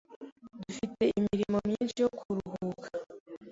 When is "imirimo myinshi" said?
1.19-1.97